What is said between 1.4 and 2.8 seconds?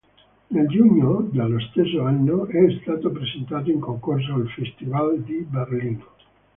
stesso anno è